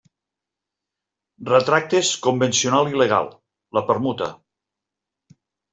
[1.51, 3.33] Retractes convencional i legal:
[3.79, 4.33] la permuta.